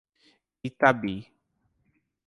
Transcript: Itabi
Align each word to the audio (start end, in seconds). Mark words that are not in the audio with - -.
Itabi 0.69 1.13